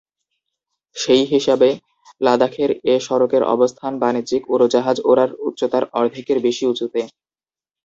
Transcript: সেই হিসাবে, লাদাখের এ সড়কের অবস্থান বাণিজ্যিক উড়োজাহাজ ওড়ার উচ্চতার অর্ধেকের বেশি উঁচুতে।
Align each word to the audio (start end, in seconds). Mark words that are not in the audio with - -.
সেই 0.95 1.23
হিসাবে, 1.31 1.69
লাদাখের 2.21 2.69
এ 2.85 3.05
সড়কের 3.07 3.43
অবস্থান 3.55 3.93
বাণিজ্যিক 3.99 4.43
উড়োজাহাজ 4.49 4.97
ওড়ার 5.05 5.31
উচ্চতার 5.47 5.83
অর্ধেকের 5.93 6.37
বেশি 6.45 6.63
উঁচুতে। 6.67 7.01